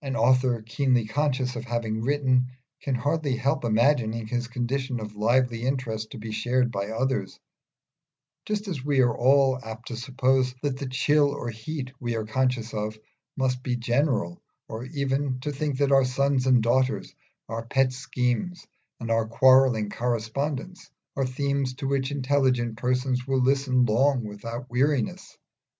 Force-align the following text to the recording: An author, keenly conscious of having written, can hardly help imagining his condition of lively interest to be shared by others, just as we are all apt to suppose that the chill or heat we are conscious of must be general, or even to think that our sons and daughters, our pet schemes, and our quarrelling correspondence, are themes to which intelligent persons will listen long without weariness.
An 0.00 0.14
author, 0.14 0.62
keenly 0.62 1.06
conscious 1.08 1.56
of 1.56 1.64
having 1.64 2.00
written, 2.00 2.52
can 2.82 2.94
hardly 2.94 3.34
help 3.34 3.64
imagining 3.64 4.28
his 4.28 4.46
condition 4.46 5.00
of 5.00 5.16
lively 5.16 5.64
interest 5.64 6.12
to 6.12 6.18
be 6.18 6.30
shared 6.30 6.70
by 6.70 6.90
others, 6.90 7.40
just 8.44 8.68
as 8.68 8.84
we 8.84 9.00
are 9.00 9.12
all 9.18 9.58
apt 9.60 9.88
to 9.88 9.96
suppose 9.96 10.54
that 10.62 10.76
the 10.76 10.86
chill 10.88 11.30
or 11.32 11.50
heat 11.50 11.90
we 11.98 12.14
are 12.14 12.24
conscious 12.24 12.72
of 12.72 12.96
must 13.36 13.60
be 13.64 13.74
general, 13.74 14.40
or 14.68 14.84
even 14.84 15.40
to 15.40 15.50
think 15.50 15.78
that 15.78 15.90
our 15.90 16.04
sons 16.04 16.46
and 16.46 16.62
daughters, 16.62 17.12
our 17.48 17.66
pet 17.66 17.92
schemes, 17.92 18.68
and 19.00 19.10
our 19.10 19.26
quarrelling 19.26 19.90
correspondence, 19.90 20.88
are 21.16 21.26
themes 21.26 21.74
to 21.74 21.88
which 21.88 22.12
intelligent 22.12 22.76
persons 22.76 23.26
will 23.26 23.40
listen 23.42 23.84
long 23.84 24.22
without 24.22 24.70
weariness. 24.70 25.36